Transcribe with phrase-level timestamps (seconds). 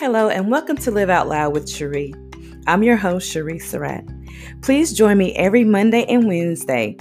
[0.00, 2.14] Hello, and welcome to Live Out Loud with Cherie.
[2.66, 4.02] I'm your host, Cherie Surratt.
[4.62, 6.96] Please join me every Monday and Wednesday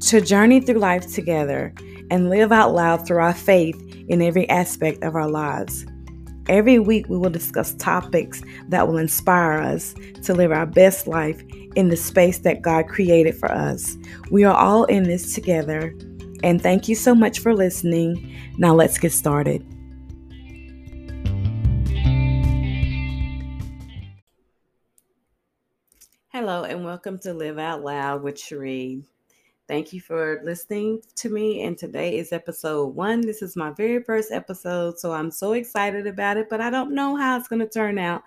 [0.00, 1.72] to journey through life together
[2.10, 3.80] and live out loud through our faith
[4.10, 5.86] in every aspect of our lives.
[6.46, 11.42] Every week, we will discuss topics that will inspire us to live our best life
[11.76, 13.96] in the space that God created for us.
[14.30, 15.96] We are all in this together,
[16.42, 18.38] and thank you so much for listening.
[18.58, 19.64] Now, let's get started.
[27.04, 29.02] Welcome to Live Out Loud with Cherie.
[29.68, 31.64] Thank you for listening to me.
[31.64, 33.20] And today is episode one.
[33.20, 36.94] This is my very first episode, so I'm so excited about it, but I don't
[36.94, 38.22] know how it's going to turn out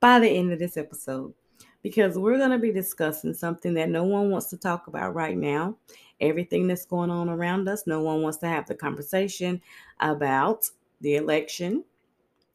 [0.00, 1.34] by the end of this episode
[1.82, 5.36] because we're going to be discussing something that no one wants to talk about right
[5.36, 5.76] now.
[6.18, 9.60] Everything that's going on around us, no one wants to have the conversation
[10.00, 10.64] about
[11.02, 11.84] the election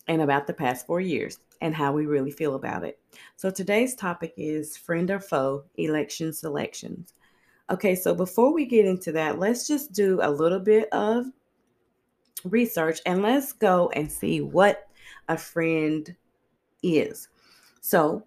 [0.08, 3.00] and about the past four years and how we really feel about it.
[3.36, 7.14] So today's topic is friend or foe election selections.
[7.70, 11.28] Okay, so before we get into that, let's just do a little bit of
[12.44, 14.88] research and let's go and see what
[15.30, 16.16] a friend
[16.84, 17.30] is.
[17.80, 18.26] So,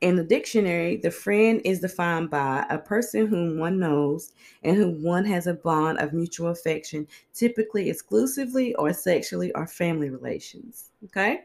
[0.00, 5.02] in the dictionary, the friend is defined by a person whom one knows and whom
[5.02, 10.90] one has a bond of mutual affection, typically exclusively or sexually or family relations.
[11.04, 11.44] Okay?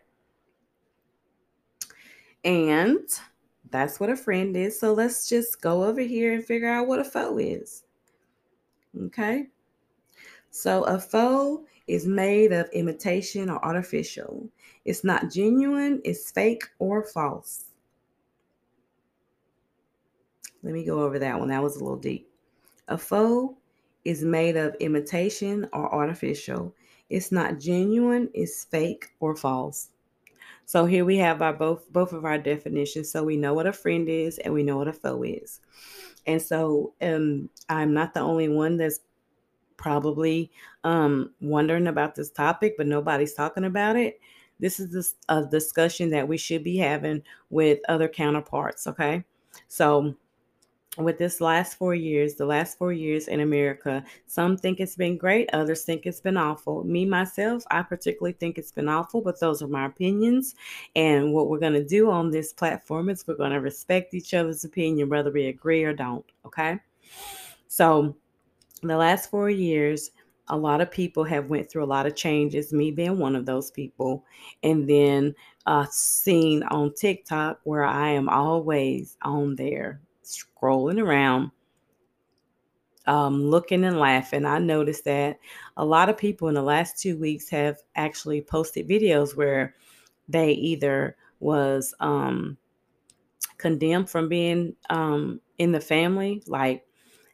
[2.44, 3.08] And
[3.72, 4.80] that's what a friend is.
[4.80, 7.84] So let's just go over here and figure out what a foe is.
[9.06, 9.48] Okay.
[10.52, 14.48] So a foe is made of imitation or artificial.
[14.86, 17.66] It's not genuine, it's fake or false.
[20.64, 21.50] Let me go over that one.
[21.50, 22.30] That was a little deep.
[22.88, 23.58] A foe
[24.04, 26.74] is made of imitation or artificial.
[27.10, 29.90] It's not genuine, it's fake or false.
[30.70, 33.12] So here we have our both both of our definitions.
[33.12, 35.62] So we know what a friend is and we know what a foe is.
[36.28, 39.00] And so um, I'm not the only one that's
[39.78, 40.52] probably
[40.84, 44.20] um, wondering about this topic, but nobody's talking about it.
[44.60, 48.86] This is a discussion that we should be having with other counterparts.
[48.86, 49.24] Okay.
[49.70, 50.14] So
[51.00, 55.18] with this last four years, the last four years in America, some think it's been
[55.18, 56.84] great, others think it's been awful.
[56.84, 60.56] Me, myself, I particularly think it's been awful, but those are my opinions.
[60.96, 64.34] And what we're going to do on this platform is we're going to respect each
[64.34, 66.26] other's opinion, whether we agree or don't.
[66.46, 66.80] Okay.
[67.68, 68.16] So,
[68.82, 70.12] the last four years,
[70.48, 73.46] a lot of people have went through a lot of changes me being one of
[73.46, 74.26] those people
[74.64, 75.36] and then
[75.68, 81.52] uh seen on tiktok where i am always on there scrolling around,
[83.06, 84.46] um, looking and laughing.
[84.46, 85.40] I noticed that
[85.78, 89.76] a lot of people in the last two weeks have actually posted videos where
[90.28, 92.58] they either was um,
[93.58, 96.86] condemned from being um, in the family, like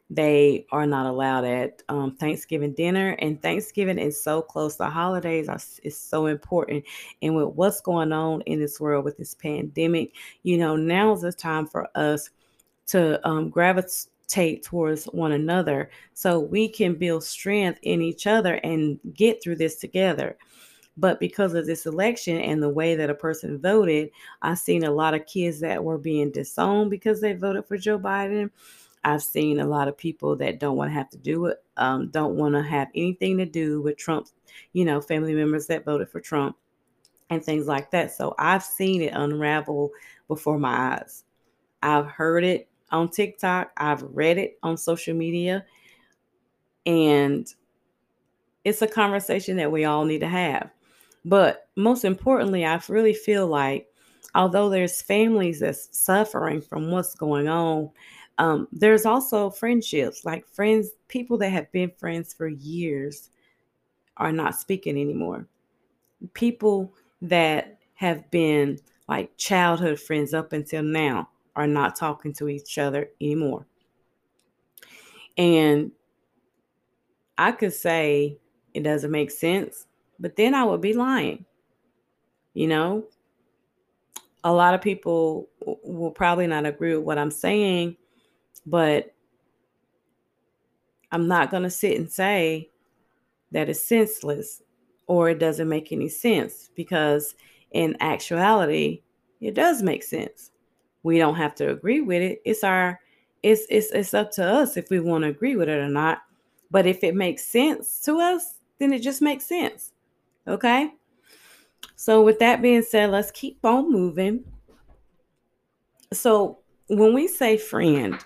[0.08, 4.76] they are not allowed at um, Thanksgiving dinner, and Thanksgiving is so close.
[4.76, 6.84] The holidays are is so important,
[7.22, 11.22] and with what's going on in this world with this pandemic, you know, now is
[11.22, 12.30] the time for us
[12.86, 18.98] to um, gravitate towards one another so we can build strength in each other and
[19.14, 20.36] get through this together.
[20.96, 24.10] But because of this election and the way that a person voted,
[24.40, 27.98] I've seen a lot of kids that were being disowned because they voted for Joe
[27.98, 28.50] Biden.
[29.04, 32.08] I've seen a lot of people that don't want to have to do it, um,
[32.08, 34.28] don't want to have anything to do with Trump,
[34.72, 36.56] you know, family members that voted for Trump
[37.30, 38.12] and things like that.
[38.12, 39.90] So I've seen it unravel
[40.28, 41.24] before my eyes.
[41.82, 45.64] I've heard it on TikTok, I've read it on social media,
[46.84, 47.46] and
[48.64, 50.70] it's a conversation that we all need to have.
[51.24, 53.88] But most importantly, I really feel like
[54.34, 57.90] although there's families that's suffering from what's going on,
[58.38, 63.30] um, there's also friendships, like friends, people that have been friends for years
[64.18, 65.46] are not speaking anymore.
[66.34, 66.92] People
[67.22, 68.78] that have been
[69.08, 73.66] like childhood friends up until now are not talking to each other anymore.
[75.36, 75.90] And
[77.36, 78.38] I could say
[78.74, 79.86] it doesn't make sense,
[80.20, 81.44] but then I would be lying.
[82.54, 83.04] You know,
[84.44, 87.96] a lot of people will probably not agree with what I'm saying,
[88.64, 89.14] but
[91.10, 92.70] I'm not going to sit and say
[93.52, 94.62] that it's senseless
[95.06, 97.34] or it doesn't make any sense because
[97.72, 99.02] in actuality,
[99.40, 100.50] it does make sense.
[101.06, 102.42] We don't have to agree with it.
[102.44, 103.00] It's our
[103.40, 106.22] it's it's it's up to us if we want to agree with it or not.
[106.68, 109.92] But if it makes sense to us, then it just makes sense.
[110.48, 110.92] Okay?
[111.94, 114.44] So, with that being said, let's keep on moving.
[116.12, 116.58] So,
[116.88, 118.18] when we say friend,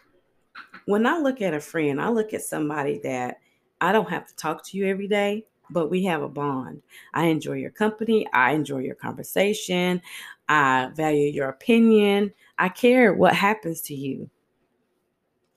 [0.87, 3.41] when I look at a friend, I look at somebody that
[3.79, 6.81] I don't have to talk to you every day, but we have a bond.
[7.13, 8.27] I enjoy your company.
[8.33, 10.01] I enjoy your conversation.
[10.49, 12.33] I value your opinion.
[12.61, 14.29] I care what happens to you.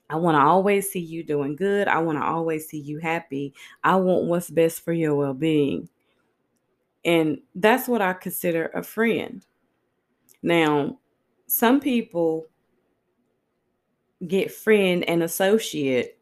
[0.08, 1.86] I want to always see you doing good.
[1.86, 3.52] I want to always see you happy.
[3.82, 5.90] I want what's best for your well being.
[7.04, 9.44] And that's what I consider a friend.
[10.42, 10.98] Now,
[11.46, 12.46] some people
[14.26, 16.18] get friend and associate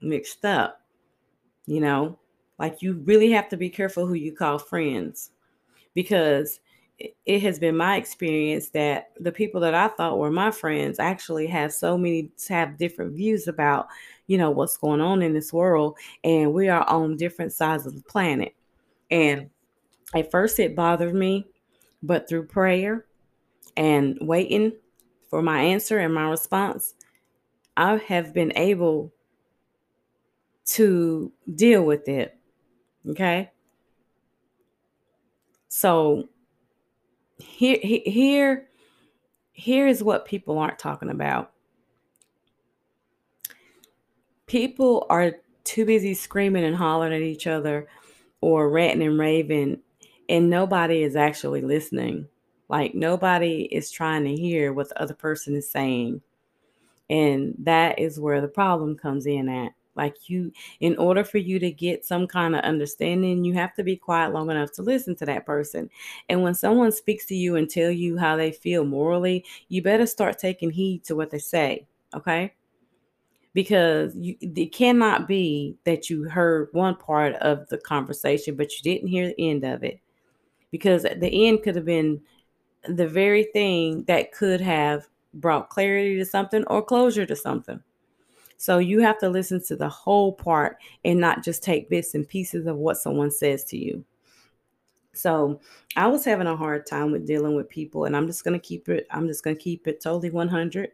[0.00, 0.80] mixed up.
[1.66, 2.18] You know,
[2.58, 5.30] like you really have to be careful who you call friends
[5.94, 6.58] because
[6.98, 11.46] it has been my experience that the people that I thought were my friends actually
[11.48, 13.88] have so many have different views about,
[14.28, 17.94] you know, what's going on in this world and we are on different sides of
[17.94, 18.54] the planet.
[19.10, 19.50] And
[20.14, 21.46] at first it bothered me,
[22.02, 23.04] but through prayer
[23.76, 24.72] and waiting
[25.28, 26.94] for my answer and my response,
[27.76, 29.12] I have been able
[30.66, 32.38] to deal with it.
[33.06, 33.50] Okay?
[35.68, 36.30] So
[37.56, 38.68] here here
[39.52, 41.52] here is what people aren't talking about.
[44.46, 45.32] People are
[45.64, 47.88] too busy screaming and hollering at each other
[48.42, 49.80] or ranting and raving
[50.28, 52.28] and nobody is actually listening.
[52.68, 56.20] Like nobody is trying to hear what the other person is saying.
[57.08, 59.72] And that is where the problem comes in at.
[59.96, 63.82] Like you, in order for you to get some kind of understanding, you have to
[63.82, 65.90] be quiet long enough to listen to that person.
[66.28, 70.06] And when someone speaks to you and tell you how they feel morally, you better
[70.06, 71.86] start taking heed to what they say.
[72.14, 72.52] Okay.
[73.54, 78.82] Because you, it cannot be that you heard one part of the conversation, but you
[78.82, 79.98] didn't hear the end of it.
[80.70, 82.20] Because the end could have been
[82.86, 87.82] the very thing that could have brought clarity to something or closure to something.
[88.56, 92.26] So you have to listen to the whole part and not just take bits and
[92.26, 94.04] pieces of what someone says to you.
[95.12, 95.60] So
[95.96, 98.88] I was having a hard time with dealing with people, and I'm just gonna keep
[98.88, 99.06] it.
[99.10, 100.90] I'm just gonna keep it totally 100.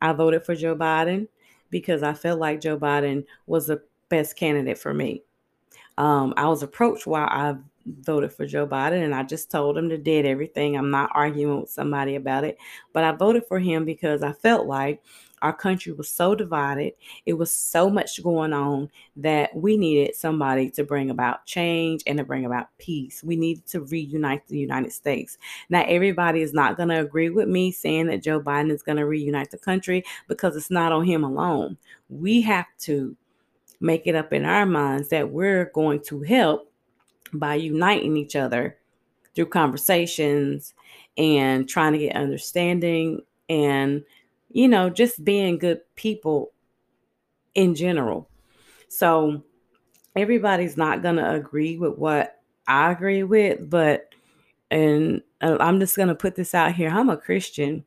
[0.00, 1.26] I voted for Joe Biden
[1.70, 5.22] because I felt like Joe Biden was the best candidate for me.
[5.98, 7.56] Um, I was approached while I
[8.00, 10.76] voted for Joe Biden, and I just told him to did everything.
[10.76, 12.58] I'm not arguing with somebody about it,
[12.92, 15.02] but I voted for him because I felt like
[15.42, 16.94] our country was so divided.
[17.26, 22.18] It was so much going on that we needed somebody to bring about change and
[22.18, 23.22] to bring about peace.
[23.22, 25.38] We needed to reunite the United States.
[25.68, 28.98] Now, everybody is not going to agree with me saying that Joe Biden is going
[28.98, 31.76] to reunite the country because it's not on him alone.
[32.08, 33.16] We have to
[33.80, 36.70] make it up in our minds that we're going to help
[37.32, 38.76] by uniting each other
[39.34, 40.74] through conversations
[41.16, 44.04] and trying to get understanding and
[44.50, 46.52] you know, just being good people
[47.54, 48.28] in general.
[48.88, 49.42] So
[50.16, 54.14] everybody's not going to agree with what I agree with, but
[54.70, 56.90] and uh, I'm just going to put this out here.
[56.90, 57.84] I'm a Christian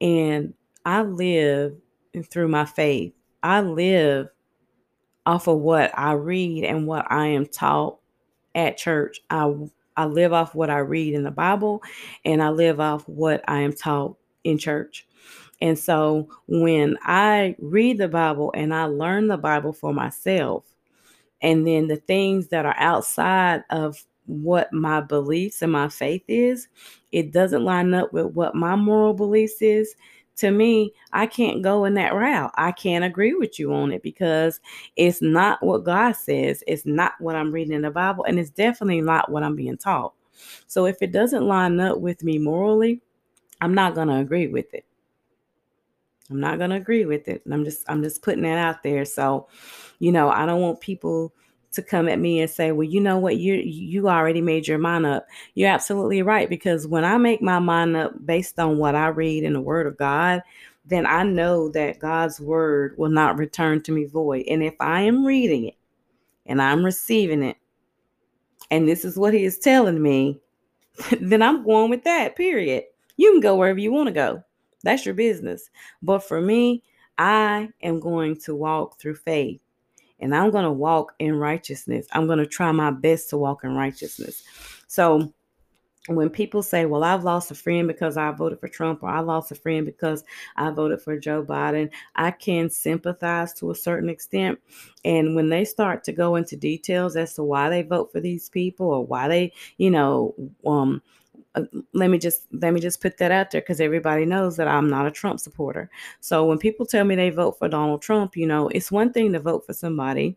[0.00, 0.54] and
[0.84, 1.76] I live
[2.30, 3.12] through my faith.
[3.42, 4.28] I live
[5.26, 7.98] off of what I read and what I am taught
[8.54, 9.20] at church.
[9.30, 9.52] I
[9.96, 11.82] I live off what I read in the Bible
[12.24, 15.06] and I live off what I am taught in church.
[15.60, 20.64] And so when I read the Bible and I learn the Bible for myself,
[21.40, 26.68] and then the things that are outside of what my beliefs and my faith is,
[27.12, 29.94] it doesn't line up with what my moral beliefs is.
[30.36, 32.52] To me, I can't go in that route.
[32.54, 34.60] I can't agree with you on it because
[34.94, 36.62] it's not what God says.
[36.68, 39.78] It's not what I'm reading in the Bible, and it's definitely not what I'm being
[39.78, 40.12] taught.
[40.68, 43.00] So if it doesn't line up with me morally,
[43.60, 44.84] I'm not going to agree with it.
[46.30, 47.42] I'm not going to agree with it.
[47.50, 49.04] I'm just I'm just putting that out there.
[49.04, 49.48] So,
[49.98, 51.32] you know, I don't want people
[51.72, 53.36] to come at me and say, "Well, you know what?
[53.36, 57.58] You you already made your mind up." You're absolutely right because when I make my
[57.58, 60.42] mind up based on what I read in the word of God,
[60.84, 64.44] then I know that God's word will not return to me void.
[64.48, 65.76] And if I am reading it
[66.46, 67.56] and I'm receiving it,
[68.70, 70.40] and this is what he is telling me,
[71.20, 72.36] then I'm going with that.
[72.36, 72.84] Period.
[73.16, 74.44] You can go wherever you want to go.
[74.84, 75.70] That's your business.
[76.02, 76.82] But for me,
[77.18, 79.60] I am going to walk through faith
[80.20, 82.06] and I'm going to walk in righteousness.
[82.12, 84.42] I'm going to try my best to walk in righteousness.
[84.86, 85.32] So
[86.08, 89.20] when people say, Well, I've lost a friend because I voted for Trump, or I
[89.20, 90.24] lost a friend because
[90.56, 94.58] I voted for Joe Biden, I can sympathize to a certain extent.
[95.04, 98.48] And when they start to go into details as to why they vote for these
[98.48, 100.34] people or why they, you know,
[100.66, 101.02] um,
[101.58, 104.68] uh, let me just let me just put that out there because everybody knows that
[104.68, 105.90] I'm not a Trump supporter.
[106.20, 109.32] So when people tell me they vote for Donald Trump, you know, it's one thing
[109.32, 110.36] to vote for somebody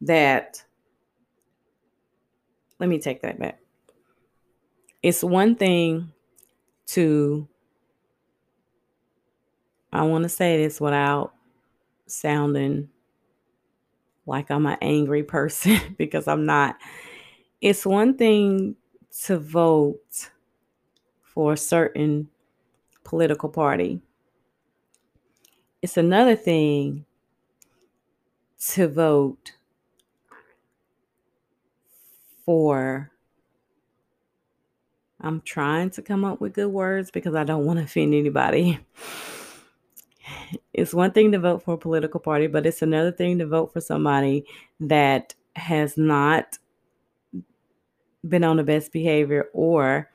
[0.00, 0.64] that
[2.78, 3.60] let me take that back.
[5.02, 6.12] It's one thing
[6.88, 7.48] to,
[9.92, 11.34] I want to say this without
[12.06, 12.88] sounding
[14.26, 16.76] like I'm an angry person because I'm not.
[17.60, 18.76] It's one thing
[19.24, 20.30] to vote
[21.22, 22.28] for a certain
[23.04, 24.00] political party,
[25.82, 27.04] it's another thing
[28.58, 29.52] to vote
[32.44, 33.10] for
[35.20, 38.78] I'm trying to come up with good words because I don't want to offend anybody.
[40.72, 43.72] It's one thing to vote for a political party, but it's another thing to vote
[43.72, 44.46] for somebody
[44.80, 46.56] that has not
[48.26, 50.10] been on the best behavior or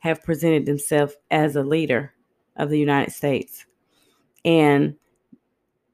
[0.00, 2.12] have presented themselves as a leader
[2.56, 3.66] of the United States.
[4.44, 4.96] And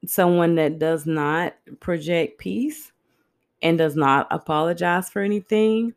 [0.05, 2.91] someone that does not project peace
[3.61, 5.93] and does not apologize for anything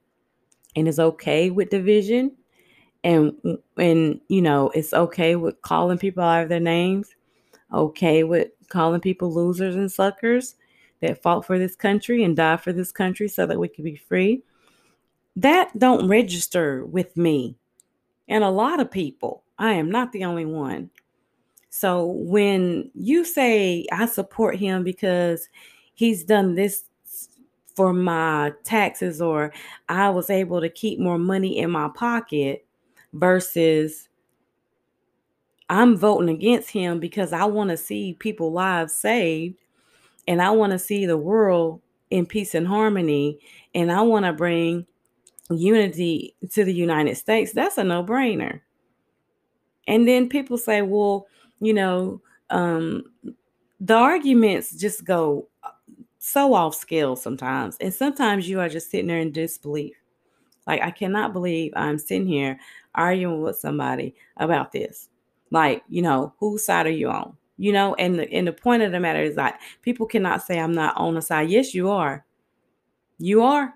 [0.76, 2.32] and is okay with division
[3.04, 3.32] and
[3.76, 7.14] and you know it's okay with calling people out of their names
[7.72, 10.56] okay with calling people losers and suckers
[11.00, 13.96] that fought for this country and died for this country so that we could be
[13.96, 14.42] free
[15.42, 17.56] that don't register with me.
[18.28, 20.90] And a lot of people i am not the only one.
[21.70, 25.48] So when you say i support him because
[25.94, 26.84] he's done this
[27.78, 29.52] for my taxes or
[29.88, 32.66] I was able to keep more money in my pocket
[33.12, 34.08] versus
[35.70, 39.54] I'm voting against him because I want to see people lives saved
[40.26, 41.80] and I want to see the world
[42.10, 43.38] in peace and harmony
[43.76, 44.84] and I want to bring
[45.50, 47.52] unity to the United States.
[47.52, 48.60] That's a no-brainer.
[49.86, 51.26] And then people say, well,
[51.60, 53.04] you know, um,
[53.80, 55.48] the arguments just go
[56.18, 57.76] so off scale sometimes.
[57.80, 59.96] And sometimes you are just sitting there in disbelief.
[60.66, 62.58] Like, I cannot believe I'm sitting here
[62.94, 65.08] arguing with somebody about this.
[65.50, 67.34] Like, you know, whose side are you on?
[67.56, 70.60] You know, and the and the point of the matter is like people cannot say
[70.60, 71.48] I'm not on the side.
[71.48, 72.24] Yes, you are.
[73.18, 73.74] You are.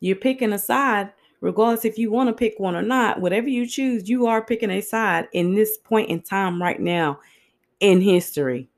[0.00, 3.20] You're picking a side, regardless if you want to pick one or not.
[3.20, 7.20] Whatever you choose, you are picking a side in this point in time right now
[7.80, 8.68] in history.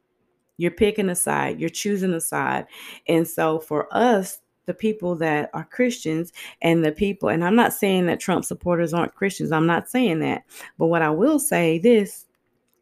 [0.56, 2.66] You're picking a side, you're choosing a side.
[3.08, 7.72] And so for us, the people that are Christians and the people, and I'm not
[7.72, 10.44] saying that Trump supporters aren't Christians, I'm not saying that.
[10.78, 12.26] But what I will say this,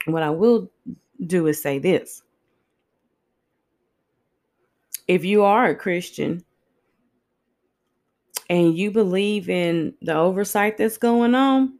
[0.07, 0.71] what I will
[1.27, 2.23] do is say this.
[5.07, 6.45] If you are a Christian
[8.49, 11.79] and you believe in the oversight that's going on,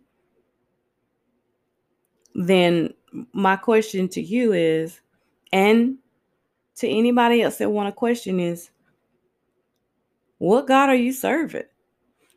[2.35, 2.93] then
[3.33, 5.01] my question to you is
[5.53, 5.97] and
[6.77, 8.71] to anybody else that want to question is
[10.39, 11.65] what God are you serving?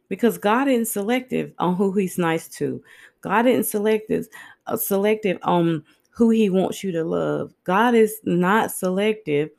[0.09, 2.83] Because God isn't selective on who he's nice to.
[3.21, 4.27] God isn't selective
[4.67, 7.53] uh, selective on who he wants you to love.
[7.63, 9.49] God is not selective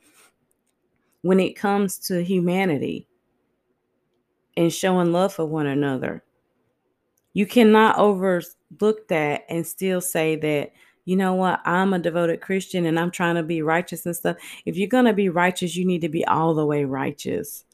[1.21, 3.07] when it comes to humanity
[4.57, 6.23] and showing love for one another.
[7.33, 10.71] You cannot overlook that and still say that
[11.05, 14.37] you know what, I'm a devoted Christian and I'm trying to be righteous and stuff.
[14.65, 17.65] If you're going to be righteous, you need to be all the way righteous.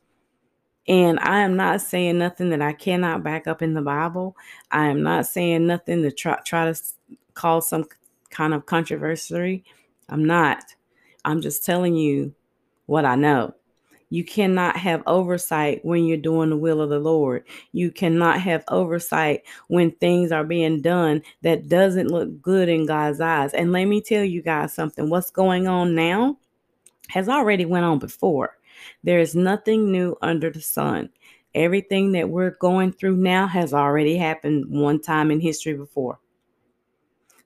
[0.87, 4.35] And I am not saying nothing that I cannot back up in the Bible.
[4.71, 6.81] I am not saying nothing to try, try to
[7.35, 7.85] cause some
[8.31, 9.63] kind of controversy.
[10.09, 10.63] I'm not.
[11.25, 12.33] I'm just telling you
[12.87, 13.53] what I know.
[14.09, 17.43] You cannot have oversight when you're doing the will of the Lord.
[17.73, 23.21] You cannot have oversight when things are being done that doesn't look good in God's
[23.21, 23.53] eyes.
[23.53, 25.09] And let me tell you guys something.
[25.09, 26.37] What's going on now
[27.09, 28.57] has already went on before.
[29.03, 31.09] There is nothing new under the sun.
[31.53, 36.19] Everything that we're going through now has already happened one time in history before.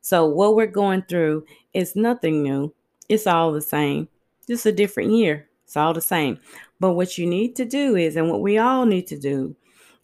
[0.02, 2.74] So what we're going through is nothing new.
[3.10, 4.10] It's all the same.
[4.48, 5.50] Just a different year.
[5.74, 6.38] It's all the same.
[6.80, 9.56] But what you need to do is, and what we all need to do,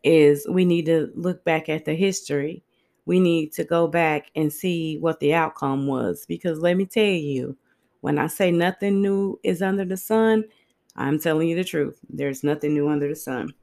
[0.03, 2.63] is we need to look back at the history.
[3.05, 6.25] We need to go back and see what the outcome was.
[6.27, 7.55] Because let me tell you,
[8.01, 10.43] when I say nothing new is under the sun,
[10.95, 11.99] I'm telling you the truth.
[12.09, 13.53] There's nothing new under the sun.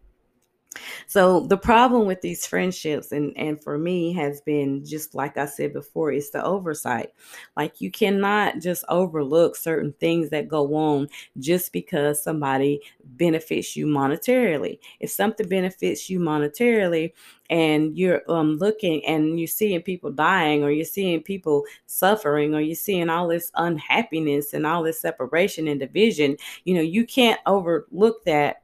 [1.06, 5.46] So the problem with these friendships and and for me has been just like I
[5.46, 7.12] said before, it's the oversight.
[7.56, 13.86] Like you cannot just overlook certain things that go on just because somebody benefits you
[13.86, 14.78] monetarily.
[15.00, 17.12] If something benefits you monetarily
[17.48, 22.60] and you're um looking and you're seeing people dying or you're seeing people suffering or
[22.60, 27.40] you're seeing all this unhappiness and all this separation and division, you know, you can't
[27.46, 28.62] overlook that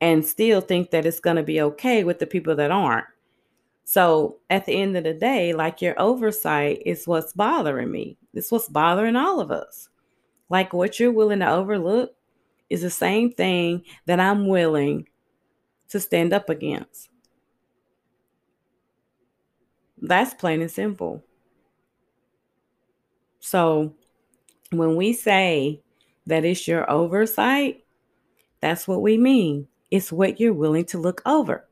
[0.00, 3.06] and still think that it's going to be okay with the people that aren't.
[3.84, 8.18] So at the end of the day, like your oversight is what's bothering me.
[8.34, 9.88] It's what's bothering all of us.
[10.50, 12.14] Like what you're willing to overlook
[12.68, 15.08] is the same thing that I'm willing
[15.88, 17.08] to stand up against.
[20.00, 21.24] That's plain and simple.
[23.40, 23.94] So
[24.70, 25.80] when we say
[26.26, 27.84] that it's your oversight,
[28.60, 29.66] that's what we mean.
[29.90, 31.66] It's what you're willing to look over.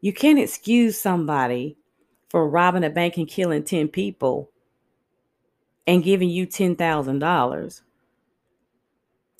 [0.00, 1.76] You can't excuse somebody
[2.28, 4.50] for robbing a bank and killing 10 people
[5.86, 7.80] and giving you $10,000.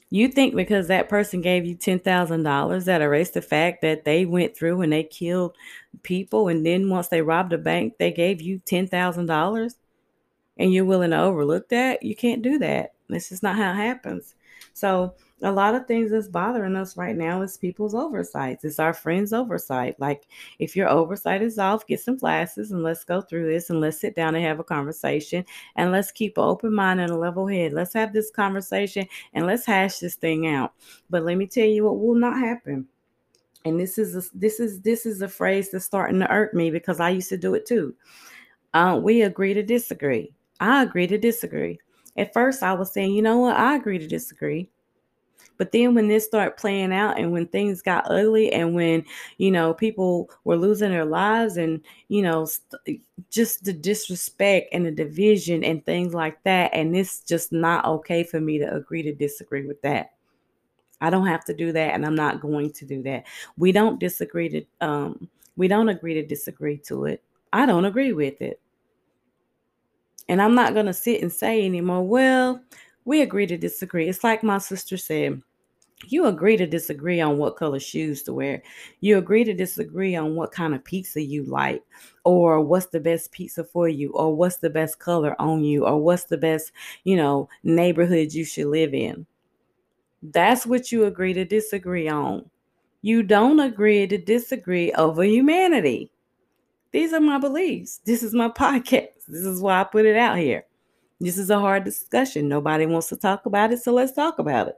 [0.08, 4.56] You think because that person gave you $10,000 that erased the fact that they went
[4.56, 5.56] through and they killed
[6.02, 9.74] people and then once they robbed a bank, they gave you $10,000
[10.58, 12.02] and you're willing to overlook that?
[12.02, 12.94] You can't do that.
[13.08, 14.34] This is not how it happens.
[14.74, 18.64] So a lot of things that's bothering us right now is people's oversights.
[18.64, 19.98] It's our friends' oversight.
[20.00, 20.26] Like
[20.58, 24.00] if your oversight is off, get some glasses and let's go through this and let's
[24.00, 25.44] sit down and have a conversation
[25.76, 27.74] and let's keep an open mind and a level head.
[27.74, 30.72] Let's have this conversation and let's hash this thing out.
[31.10, 32.86] But let me tell you what will not happen.
[33.66, 36.70] And this is a, this is this is a phrase that's starting to irk me
[36.70, 37.94] because I used to do it too.
[38.72, 40.32] Uh, we agree to disagree.
[40.60, 41.78] I agree to disagree.
[42.16, 44.70] At first, I was saying, you know what, I agree to disagree.
[45.58, 49.04] But then when this started playing out and when things got ugly and when,
[49.38, 54.84] you know, people were losing their lives and, you know, st- just the disrespect and
[54.86, 56.72] the division and things like that.
[56.75, 60.12] And it's just not okay for me to agree to disagree with that.
[61.00, 63.26] I don't have to do that and I'm not going to do that.
[63.56, 67.23] We don't disagree to um we don't agree to disagree to it.
[67.52, 68.60] I don't agree with it.
[70.28, 72.60] And I'm not going to sit and say anymore, well,
[73.06, 74.08] we agree to disagree.
[74.08, 75.40] It's like my sister said
[76.08, 78.62] you agree to disagree on what color shoes to wear.
[79.00, 81.82] You agree to disagree on what kind of pizza you like,
[82.25, 85.99] or what's the best pizza for you, or what's the best color on you, or
[85.99, 86.73] what's the best,
[87.04, 89.26] you know, neighborhood you should live in.
[90.23, 92.50] That's what you agree to disagree on.
[93.00, 96.10] You don't agree to disagree over humanity.
[96.92, 98.00] These are my beliefs.
[98.04, 99.25] This is my podcast.
[99.28, 100.65] This is why I put it out here.
[101.20, 102.48] This is a hard discussion.
[102.48, 104.76] Nobody wants to talk about it, so let's talk about it.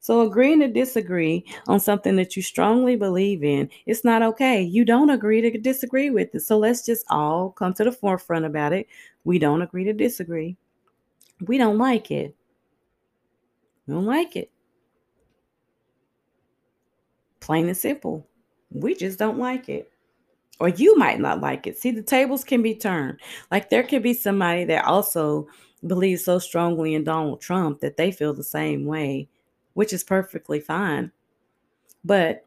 [0.00, 4.62] So agreeing to disagree on something that you strongly believe in, it's not okay.
[4.62, 6.40] You don't agree to disagree with it.
[6.40, 8.86] So let's just all come to the forefront about it.
[9.24, 10.56] We don't agree to disagree.
[11.46, 12.34] We don't like it.
[13.86, 14.50] We don't like it.
[17.40, 18.26] Plain and simple.
[18.70, 19.89] We just don't like it.
[20.60, 21.78] Or you might not like it.
[21.78, 23.18] See, the tables can be turned.
[23.50, 25.48] Like there could be somebody that also
[25.86, 29.28] believes so strongly in Donald Trump that they feel the same way
[29.74, 31.10] which is perfectly fine.
[32.04, 32.46] But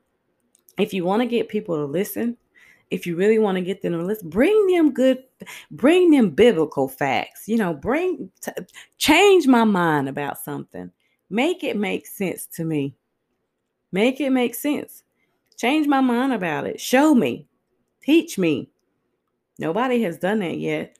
[0.77, 2.37] if you want to get people to listen,
[2.91, 5.23] if you really want to get them to listen, bring them good,
[5.71, 7.47] bring them biblical facts.
[7.47, 8.51] You know, bring t-
[8.97, 10.91] change my mind about something.
[11.29, 12.95] Make it make sense to me.
[13.91, 15.03] Make it make sense.
[15.57, 16.79] Change my mind about it.
[16.79, 17.47] Show me.
[18.03, 18.69] Teach me.
[19.59, 20.97] Nobody has done that yet,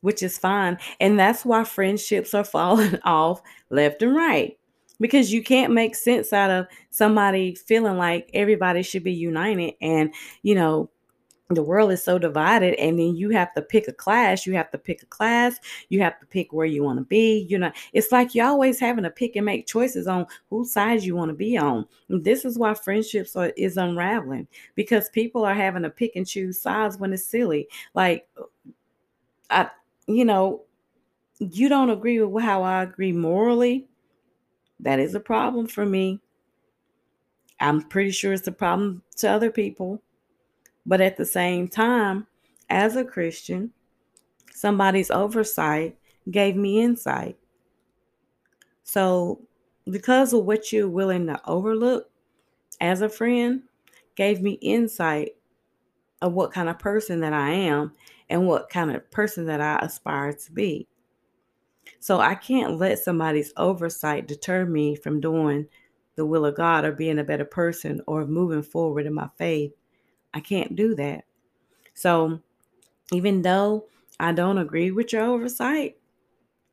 [0.00, 0.78] which is fine.
[1.00, 4.58] And that's why friendships are falling off left and right
[5.00, 10.14] because you can't make sense out of somebody feeling like everybody should be united and
[10.42, 10.88] you know
[11.54, 14.70] the world is so divided and then you have to pick a class you have
[14.70, 17.72] to pick a class you have to pick where you want to be you know
[17.92, 21.28] it's like you're always having to pick and make choices on whose side you want
[21.28, 25.90] to be on this is why friendships are is unraveling because people are having to
[25.90, 28.26] pick and choose sides when it's silly like
[29.50, 29.68] i
[30.06, 30.62] you know
[31.38, 33.86] you don't agree with how i agree morally
[34.80, 36.20] that is a problem for me.
[37.60, 40.02] I'm pretty sure it's a problem to other people.
[40.86, 42.26] But at the same time,
[42.68, 43.72] as a Christian,
[44.52, 45.96] somebody's oversight
[46.30, 47.36] gave me insight.
[48.82, 49.40] So,
[49.90, 52.10] because of what you're willing to overlook
[52.80, 53.62] as a friend,
[54.14, 55.36] gave me insight
[56.22, 57.92] of what kind of person that I am
[58.30, 60.86] and what kind of person that I aspire to be.
[62.00, 65.66] So I can't let somebody's oversight deter me from doing
[66.16, 69.72] the will of God or being a better person or moving forward in my faith.
[70.34, 71.24] I can't do that.
[71.94, 72.40] So,
[73.12, 73.86] even though
[74.18, 75.96] I don't agree with your oversight,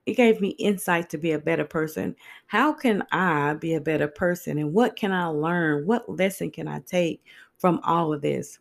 [0.05, 2.15] it gave me insight to be a better person.
[2.47, 4.57] How can I be a better person?
[4.57, 5.85] And what can I learn?
[5.85, 7.23] What lesson can I take
[7.57, 8.57] from all of this?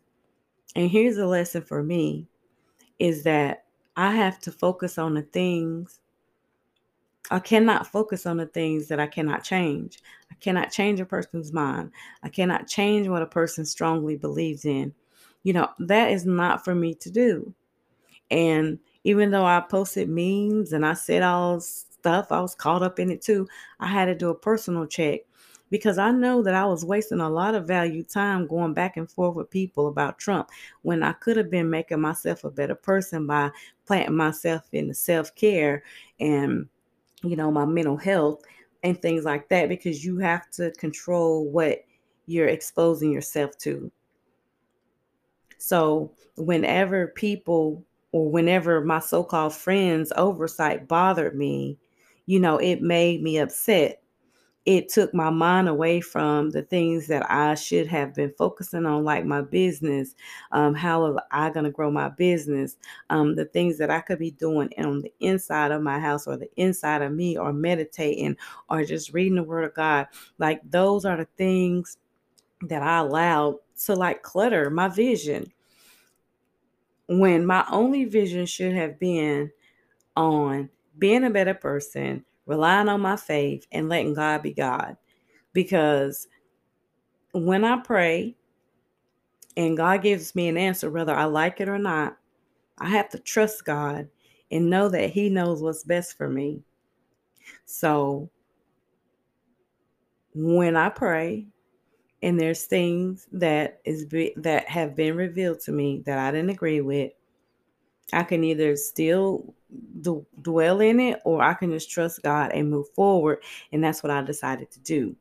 [0.75, 2.27] And here's a lesson for me
[2.99, 5.99] is that I have to focus on the things
[7.29, 9.99] I cannot focus on the things that I cannot change.
[10.31, 11.91] I cannot change a person's mind.
[12.23, 14.93] I cannot change what a person strongly believes in.
[15.43, 17.53] You know, that is not for me to do.
[18.29, 22.99] And even though I posted memes and I said all stuff, I was caught up
[22.99, 23.47] in it too.
[23.79, 25.21] I had to do a personal check
[25.69, 29.09] because I know that I was wasting a lot of value time going back and
[29.09, 30.49] forth with people about Trump
[30.81, 33.51] when I could have been making myself a better person by
[33.85, 35.83] planting myself in the self care
[36.19, 36.67] and
[37.23, 38.41] you know, my mental health
[38.83, 41.83] and things like that because you have to control what
[42.25, 43.91] you're exposing yourself to.
[45.57, 51.77] So, whenever people or whenever my so called friends' oversight bothered me,
[52.25, 54.01] you know, it made me upset
[54.65, 59.03] it took my mind away from the things that I should have been focusing on,
[59.03, 60.13] like my business.
[60.51, 62.77] Um, how am I going to grow my business?
[63.09, 66.37] Um, the things that I could be doing on the inside of my house or
[66.37, 68.37] the inside of me, or meditating,
[68.69, 70.07] or just reading the Word of God.
[70.37, 71.97] Like those are the things
[72.67, 75.51] that I allowed to like clutter my vision.
[77.07, 79.51] When my only vision should have been
[80.15, 84.97] on being a better person, relying on my faith and letting God be God.
[85.53, 86.27] Because
[87.33, 88.35] when I pray
[89.57, 92.17] and God gives me an answer, whether I like it or not,
[92.77, 94.07] I have to trust God
[94.49, 96.61] and know that He knows what's best for me.
[97.65, 98.29] So
[100.33, 101.47] when I pray
[102.21, 106.49] and there's things that is be, that have been revealed to me that I didn't
[106.49, 107.11] agree with,
[108.13, 109.53] I can either still
[110.01, 113.43] d- dwell in it or I can just trust God and move forward.
[113.71, 115.15] And that's what I decided to do.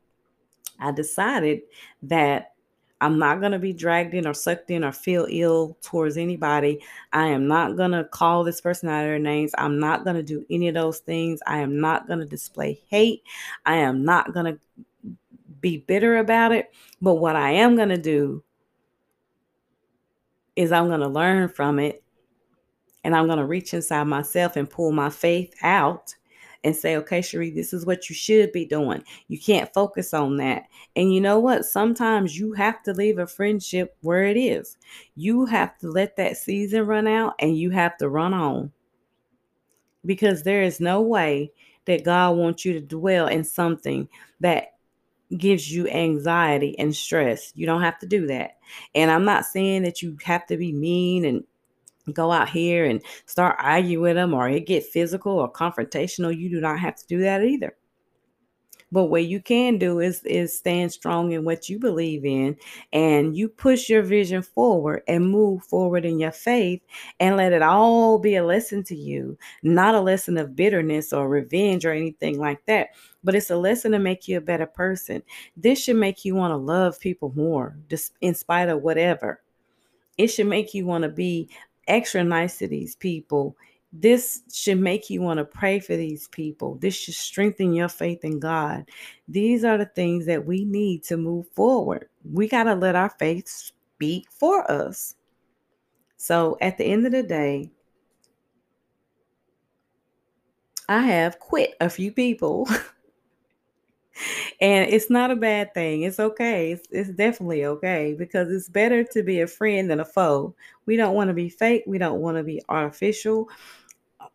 [0.80, 1.62] I decided
[2.04, 2.54] that
[3.02, 6.82] I'm not going to be dragged in or sucked in or feel ill towards anybody.
[7.12, 9.52] I am not going to call this person out of their names.
[9.56, 11.40] I'm not going to do any of those things.
[11.46, 13.22] I am not going to display hate.
[13.64, 14.60] I am not going to
[15.60, 16.72] be bitter about it.
[17.00, 18.42] But what I am going to do
[20.56, 22.02] is I'm going to learn from it
[23.04, 26.14] and I'm going to reach inside myself and pull my faith out
[26.62, 29.02] and say, okay, Cherie, this is what you should be doing.
[29.28, 30.64] You can't focus on that.
[30.94, 31.64] And you know what?
[31.64, 34.76] Sometimes you have to leave a friendship where it is.
[35.16, 38.72] You have to let that season run out and you have to run on.
[40.04, 41.52] Because there is no way
[41.86, 44.08] that God wants you to dwell in something
[44.40, 44.74] that
[45.36, 47.52] gives you anxiety and stress.
[47.54, 48.58] You don't have to do that.
[48.94, 51.44] And I'm not saying that you have to be mean and
[52.12, 56.48] go out here and start arguing with them or it get physical or confrontational you
[56.48, 57.76] do not have to do that either.
[58.92, 62.56] But what you can do is is stand strong in what you believe in
[62.92, 66.82] and you push your vision forward and move forward in your faith
[67.20, 71.28] and let it all be a lesson to you not a lesson of bitterness or
[71.28, 72.88] revenge or anything like that
[73.22, 75.22] but it's a lesson to make you a better person.
[75.56, 79.42] This should make you want to love people more just in spite of whatever.
[80.16, 81.48] It should make you want to be
[81.90, 83.56] extra nice to these people.
[83.92, 86.76] This should make you want to pray for these people.
[86.76, 88.88] This should strengthen your faith in God.
[89.26, 92.08] These are the things that we need to move forward.
[92.24, 95.16] We got to let our faith speak for us.
[96.16, 97.70] So at the end of the day,
[100.88, 102.68] I have quit a few people
[104.60, 106.02] and it's not a bad thing.
[106.02, 106.72] It's okay.
[106.72, 110.54] It's, it's definitely okay because it's better to be a friend than a foe.
[110.86, 111.84] We don't want to be fake.
[111.86, 113.48] We don't want to be artificial.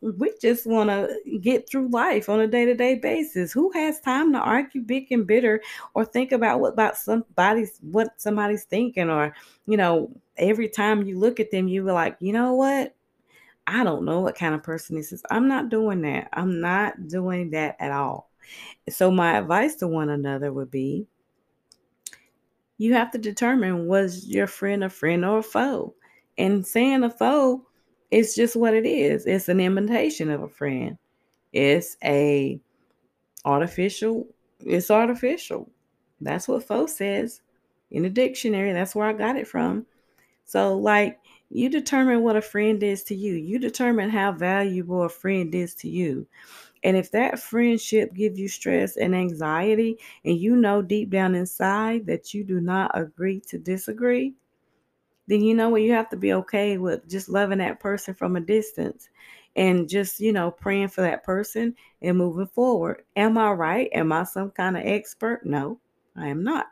[0.01, 3.51] We just want to get through life on a day to day basis.
[3.51, 5.61] Who has time to argue big and bitter
[5.93, 9.35] or think about what about somebody's what somebody's thinking or
[9.67, 12.95] you know every time you look at them you were like you know what
[13.67, 15.23] I don't know what kind of person this is.
[15.31, 16.29] I'm not doing that.
[16.33, 18.29] I'm not doing that at all.
[18.89, 21.07] So, my advice to one another would be
[22.77, 25.93] you have to determine was your friend a friend or a foe?
[26.37, 27.65] And saying a foe
[28.11, 29.25] is just what it is.
[29.25, 30.97] It's an imitation of a friend.
[31.53, 32.59] It's a
[33.45, 34.27] artificial,
[34.59, 35.69] it's artificial.
[36.21, 37.41] That's what foe says
[37.91, 38.73] in the dictionary.
[38.73, 39.85] That's where I got it from.
[40.45, 43.33] So, like, you determine what a friend is to you.
[43.33, 46.27] You determine how valuable a friend is to you.
[46.85, 52.05] And if that friendship gives you stress and anxiety, and you know deep down inside
[52.05, 54.35] that you do not agree to disagree,
[55.25, 58.35] then you know what you have to be okay with just loving that person from
[58.35, 59.09] a distance
[59.55, 63.01] and just, you know, praying for that person and moving forward.
[63.15, 63.89] Am I right?
[63.91, 65.43] Am I some kind of expert?
[65.43, 65.79] No,
[66.15, 66.67] I am not.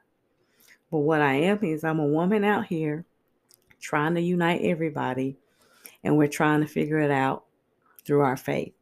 [0.91, 3.03] But what I am is I'm a woman out here
[3.79, 5.37] trying to unite everybody,
[6.03, 7.45] and we're trying to figure it out
[8.05, 8.75] through our faith.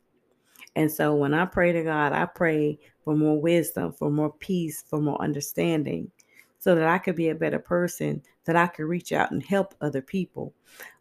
[0.76, 4.84] And so when I pray to God, I pray for more wisdom, for more peace,
[4.88, 6.12] for more understanding,
[6.60, 9.76] so that I could be a better person, that I could reach out and help
[9.82, 10.54] other people.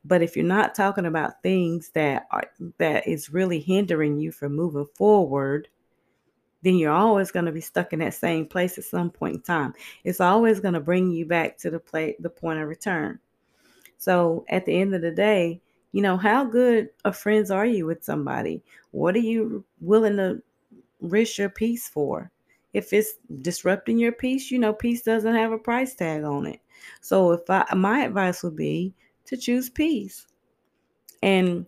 [0.04, 4.56] But if you're not talking about things that are that is really hindering you from
[4.56, 5.68] moving forward,
[6.62, 9.42] then you're always going to be stuck in that same place at some point in
[9.42, 9.74] time.
[10.04, 13.18] It's always going to bring you back to the play the point of return.
[13.98, 15.60] So at the end of the day,
[15.92, 18.62] you know, how good of friends are you with somebody?
[18.92, 20.42] What are you willing to
[21.00, 22.30] risk your peace for?
[22.72, 26.60] If it's disrupting your peace, you know, peace doesn't have a price tag on it.
[27.00, 28.94] So if I my advice would be
[29.26, 30.26] to choose peace.
[31.22, 31.66] And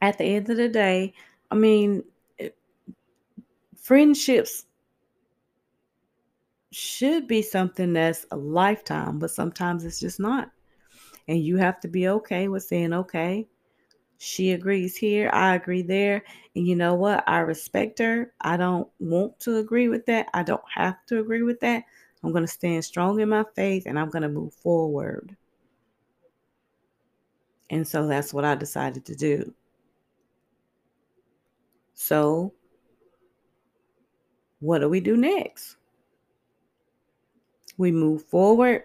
[0.00, 1.14] at the end of the day,
[1.50, 2.02] I mean,
[2.38, 2.50] eh,
[3.76, 4.66] friendships
[6.72, 10.50] should be something that's a lifetime, but sometimes it's just not.
[11.28, 13.46] And you have to be okay with saying, okay,
[14.18, 16.22] she agrees here, I agree there.
[16.54, 17.24] And you know what?
[17.28, 18.32] I respect her.
[18.40, 20.28] I don't want to agree with that.
[20.32, 21.84] I don't have to agree with that.
[22.22, 25.36] I'm going to stand strong in my faith and I'm going to move forward.
[27.70, 29.52] And so that's what I decided to do.
[31.94, 32.52] So,
[34.60, 35.76] what do we do next?
[37.76, 38.84] We move forward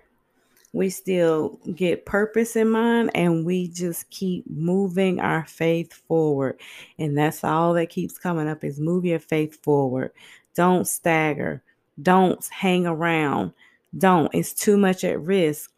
[0.74, 6.60] we still get purpose in mind and we just keep moving our faith forward.
[7.00, 10.12] And that's all that keeps coming up is move your faith forward.
[10.56, 11.64] Don't stagger.
[12.02, 13.54] Don't hang around.
[13.98, 14.34] Don't.
[14.34, 15.72] It's too much at risk.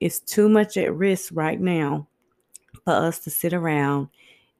[0.00, 2.08] It's too much at risk right now
[2.84, 4.08] for us to sit around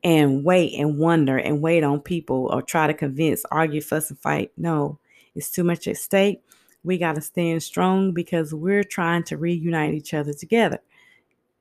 [0.05, 4.19] and wait and wonder and wait on people or try to convince, argue, fuss, and
[4.19, 4.53] fight.
[4.57, 4.99] No,
[5.35, 6.43] it's too much at stake
[6.87, 10.79] we got to stand strong because we're trying to reunite each other together.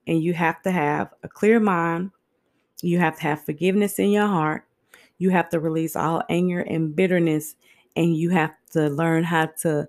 [0.06, 2.12] And you have to have a clear mind.
[2.80, 4.62] You have to have forgiveness in your heart.
[5.18, 7.56] You have to release all anger and bitterness.
[7.96, 9.88] And you have to learn how to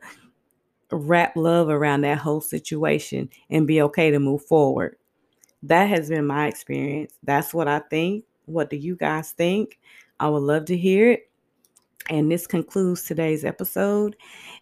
[0.91, 4.97] wrap love around that whole situation and be okay to move forward.
[5.61, 7.13] That has been my experience.
[7.21, 8.25] That's what I think.
[8.45, 9.77] What do you guys think?
[10.19, 11.29] I would love to hear it.
[12.09, 14.15] And this concludes today's episode.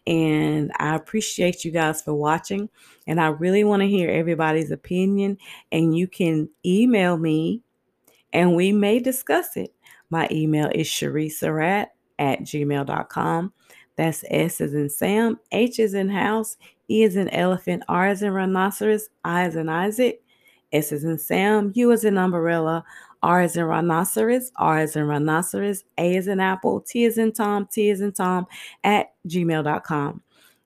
[0.07, 2.69] And I appreciate you guys for watching.
[3.07, 5.37] And I really want to hear everybody's opinion.
[5.71, 7.61] And you can email me
[8.33, 9.73] and we may discuss it.
[10.09, 11.87] My email is sherisurratt
[12.19, 13.53] at gmail.com.
[13.95, 16.57] That's S as in Sam, H is in house,
[16.89, 20.21] E is in elephant, R is in rhinoceros, I is in Isaac,
[20.73, 22.83] S is in Sam, U is in umbrella,
[23.25, 27.31] R is in rhinoceros, R is in rhinoceros, A is in apple, T is in
[27.31, 28.45] Tom, T is in Tom
[28.83, 30.21] at gmail.com.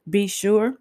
[0.10, 0.78] Be sure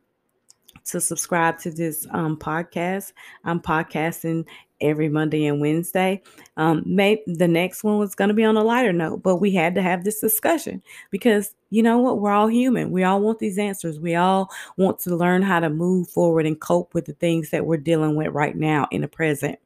[0.87, 3.12] to subscribe to this um, podcast.
[3.45, 4.45] I'm podcasting
[4.81, 6.21] every Monday and Wednesday.
[6.57, 9.53] Um, maybe the next one was going to be on a lighter note, but we
[9.53, 12.19] had to have this discussion because you know what?
[12.19, 12.91] We're all human.
[12.91, 14.01] We all want these answers.
[14.01, 17.67] We all want to learn how to move forward and cope with the things that
[17.67, 19.61] we're dealing with right now in the present.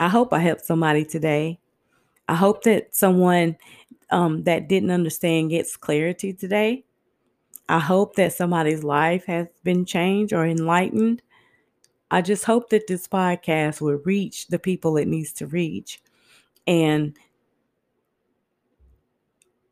[0.00, 1.60] I hope I helped somebody today.
[2.28, 3.56] I hope that someone
[4.10, 6.84] um, that didn't understand gets clarity today.
[7.68, 11.22] I hope that somebody's life has been changed or enlightened.
[12.10, 16.02] I just hope that this podcast will reach the people it needs to reach
[16.66, 17.16] and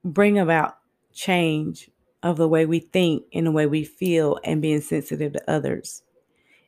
[0.04, 0.78] bring about
[1.12, 1.90] change
[2.22, 6.02] of the way we think and the way we feel and being sensitive to others.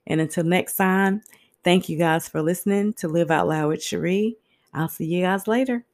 [0.06, 1.22] And until next time,
[1.64, 4.36] Thank you guys for listening to Live Out Loud with Cherie.
[4.72, 5.84] I'll see you guys later.